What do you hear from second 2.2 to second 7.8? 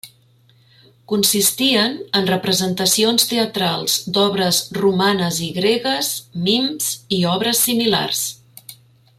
representacions teatrals d'obres romanes i gregues, mims i obres